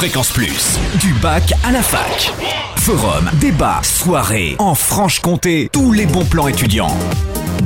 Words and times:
Fréquence 0.00 0.30
Plus, 0.30 0.78
du 0.98 1.12
bac 1.12 1.52
à 1.62 1.70
la 1.70 1.82
fac. 1.82 2.32
Forum, 2.76 3.30
débat, 3.34 3.80
soirée, 3.82 4.56
en 4.58 4.74
Franche-Comté, 4.74 5.68
tous 5.70 5.92
les 5.92 6.06
bons 6.06 6.24
plans 6.24 6.48
étudiants. 6.48 6.96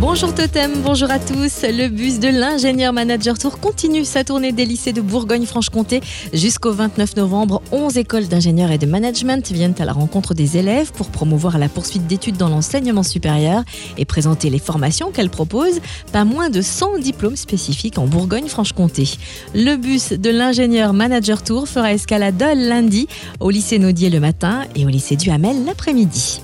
Bonjour 0.06 0.34
Totem, 0.34 0.82
bonjour 0.82 1.10
à 1.10 1.18
tous. 1.18 1.62
Le 1.62 1.88
bus 1.88 2.20
de 2.20 2.28
l'ingénieur 2.28 2.92
manager 2.92 3.38
tour 3.38 3.58
continue 3.58 4.04
sa 4.04 4.22
tournée 4.22 4.52
des 4.52 4.66
lycées 4.66 4.92
de 4.92 5.00
Bourgogne-Franche-Comté 5.00 6.02
jusqu'au 6.34 6.72
29 6.72 7.16
novembre. 7.16 7.62
11 7.72 7.96
écoles 7.96 8.28
d'ingénieurs 8.28 8.70
et 8.70 8.76
de 8.76 8.84
management 8.84 9.50
viennent 9.50 9.74
à 9.78 9.86
la 9.86 9.94
rencontre 9.94 10.34
des 10.34 10.58
élèves 10.58 10.92
pour 10.92 11.08
promouvoir 11.08 11.56
la 11.56 11.70
poursuite 11.70 12.06
d'études 12.06 12.36
dans 12.36 12.50
l'enseignement 12.50 13.02
supérieur 13.02 13.64
et 13.96 14.04
présenter 14.04 14.50
les 14.50 14.58
formations 14.58 15.10
qu'elles 15.10 15.30
proposent. 15.30 15.80
Pas 16.12 16.26
moins 16.26 16.50
de 16.50 16.60
100 16.60 16.98
diplômes 16.98 17.36
spécifiques 17.36 17.96
en 17.98 18.06
Bourgogne-Franche-Comté. 18.06 19.08
Le 19.54 19.76
bus 19.76 20.12
de 20.12 20.28
l'ingénieur 20.28 20.92
manager 20.92 21.42
tour 21.42 21.66
fera 21.66 21.94
Dole 22.30 22.58
lundi, 22.58 23.08
au 23.40 23.48
lycée 23.48 23.78
Naudier 23.78 24.10
le 24.10 24.20
matin 24.20 24.64
et 24.76 24.84
au 24.84 24.88
lycée 24.90 25.16
Duhamel 25.16 25.64
l'après-midi. 25.64 26.42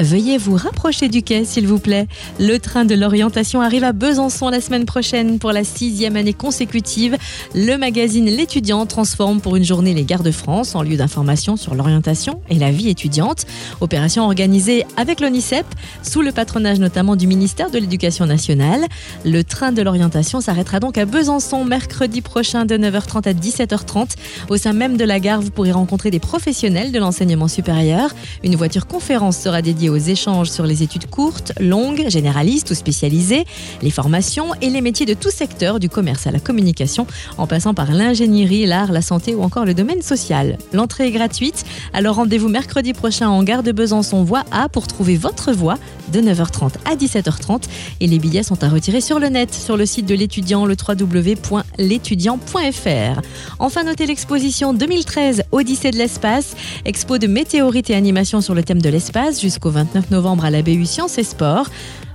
Veuillez 0.00 0.38
vous 0.38 0.56
rapprocher 0.56 1.08
du 1.08 1.22
quai, 1.22 1.44
s'il 1.44 1.66
vous 1.66 1.78
plaît. 1.78 2.06
Le 2.38 2.56
train 2.58 2.86
de 2.86 2.94
l'orientation 2.94 3.60
arrive 3.60 3.84
à 3.84 3.92
Besançon 3.92 4.48
la 4.48 4.62
semaine 4.62 4.86
prochaine 4.86 5.38
pour 5.38 5.52
la 5.52 5.62
sixième 5.62 6.16
année 6.16 6.32
consécutive. 6.32 7.18
Le 7.54 7.76
magazine 7.76 8.24
L'étudiant 8.24 8.86
transforme 8.86 9.42
pour 9.42 9.56
une 9.56 9.64
journée 9.64 9.92
les 9.92 10.04
gares 10.04 10.22
de 10.22 10.30
France 10.30 10.74
en 10.74 10.82
lieu 10.82 10.96
d'information 10.96 11.56
sur 11.56 11.74
l'orientation 11.74 12.40
et 12.48 12.54
la 12.54 12.70
vie 12.70 12.88
étudiante. 12.88 13.44
Opération 13.82 14.24
organisée 14.24 14.86
avec 14.96 15.20
l'ONICEP, 15.20 15.66
sous 16.02 16.22
le 16.22 16.32
patronage 16.32 16.78
notamment 16.78 17.14
du 17.14 17.26
ministère 17.26 17.70
de 17.70 17.78
l'Éducation 17.78 18.24
nationale. 18.24 18.86
Le 19.26 19.44
train 19.44 19.70
de 19.70 19.82
l'orientation 19.82 20.40
s'arrêtera 20.40 20.80
donc 20.80 20.96
à 20.96 21.04
Besançon 21.04 21.66
mercredi 21.66 22.22
prochain 22.22 22.64
de 22.64 22.78
9h30 22.78 23.28
à 23.28 23.34
17h30. 23.34 24.14
Au 24.48 24.56
sein 24.56 24.72
même 24.72 24.96
de 24.96 25.04
la 25.04 25.20
gare, 25.20 25.42
vous 25.42 25.50
pourrez 25.50 25.72
rencontrer 25.72 26.10
des 26.10 26.20
professionnels 26.20 26.90
de 26.90 26.98
l'enseignement 26.98 27.48
supérieur. 27.48 28.14
Une 28.42 28.56
voiture 28.56 28.86
conférence 28.86 29.36
sera 29.36 29.60
dédiée 29.60 29.89
aux 29.90 29.96
échanges 29.96 30.50
sur 30.50 30.64
les 30.64 30.82
études 30.82 31.06
courtes, 31.06 31.52
longues, 31.60 32.08
généralistes 32.08 32.70
ou 32.70 32.74
spécialisées, 32.74 33.44
les 33.82 33.90
formations 33.90 34.54
et 34.62 34.70
les 34.70 34.80
métiers 34.80 35.06
de 35.06 35.14
tout 35.14 35.30
secteur, 35.30 35.80
du 35.80 35.88
commerce 35.88 36.26
à 36.26 36.30
la 36.30 36.40
communication, 36.40 37.06
en 37.38 37.46
passant 37.46 37.74
par 37.74 37.92
l'ingénierie, 37.92 38.66
l'art, 38.66 38.92
la 38.92 39.02
santé 39.02 39.34
ou 39.34 39.42
encore 39.42 39.64
le 39.64 39.74
domaine 39.74 40.02
social. 40.02 40.58
L'entrée 40.72 41.08
est 41.08 41.12
gratuite, 41.12 41.64
alors 41.92 42.16
rendez-vous 42.16 42.48
mercredi 42.48 42.92
prochain 42.92 43.28
en 43.28 43.42
gare 43.42 43.62
de 43.62 43.72
Besançon 43.72 44.24
Voie 44.24 44.44
A 44.50 44.68
pour 44.68 44.86
trouver 44.86 45.16
votre 45.16 45.52
voie 45.52 45.76
de 46.10 46.20
9h30 46.20 46.72
à 46.90 46.96
17h30 46.96 47.62
et 48.00 48.06
les 48.06 48.18
billets 48.18 48.42
sont 48.42 48.62
à 48.64 48.68
retirer 48.68 49.00
sur 49.00 49.18
le 49.18 49.28
net, 49.28 49.54
sur 49.54 49.76
le 49.76 49.86
site 49.86 50.06
de 50.06 50.14
l'étudiant, 50.14 50.66
le 50.66 50.74
www.l'étudiant.fr. 50.74 53.20
Enfin, 53.58 53.84
notez 53.84 54.06
l'exposition 54.06 54.74
2013 54.74 55.44
Odyssée 55.52 55.90
de 55.90 55.96
l'espace, 55.96 56.54
expo 56.84 57.18
de 57.18 57.26
météorites 57.26 57.90
et 57.90 57.94
animation 57.94 58.40
sur 58.40 58.54
le 58.54 58.62
thème 58.62 58.82
de 58.82 58.88
l'espace 58.88 59.40
jusqu'au 59.40 59.70
29 59.70 60.10
novembre 60.10 60.44
à 60.44 60.50
l'abbaye 60.50 60.86
Sciences 60.86 61.18
et 61.18 61.24
Sports. 61.24 61.68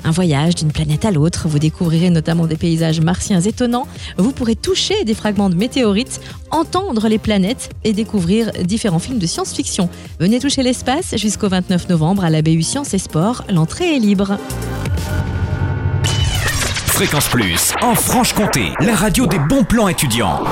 Un 0.06 0.12
voyage 0.12 0.54
d'une 0.54 0.72
planète 0.72 1.04
à 1.04 1.10
l'autre, 1.10 1.48
vous 1.48 1.58
découvrirez 1.58 2.12
notamment 2.12 2.46
des 2.46 2.58
paysages 2.58 3.02
martiens 3.02 3.42
étonnants, 3.42 3.88
vous 4.18 4.32
pourrez 4.32 4.56
toucher 4.56 5.04
des 5.04 5.16
fragments 5.16 5.50
de 5.50 5.56
météorites, 5.56 6.22
entendre 6.52 7.08
les 7.08 7.18
planètes 7.18 7.72
et 7.84 7.92
découvrir 7.92 8.52
différents 8.52 9.00
films 9.00 9.18
de 9.18 9.26
science-fiction. 9.26 9.90
Venez 10.20 10.40
toucher 10.40 10.62
l'espace 10.62 11.18
jusqu'au 11.18 11.50
29 11.50 11.90
novembre 11.90 12.24
à 12.24 12.30
l'abbaye 12.30 12.62
Sciences 12.64 12.94
et 12.94 13.00
Sports, 13.00 13.46
l'entrée 13.50 13.96
est 13.96 14.00
libre. 14.00 14.38
Fréquence 16.86 17.28
Plus, 17.28 17.74
en 17.82 17.96
Franche-Comté, 17.96 18.74
la 18.80 18.96
radio 18.96 19.26
des 19.26 19.40
bons 19.40 19.64
plans 19.64 19.88
étudiants. 19.88 20.44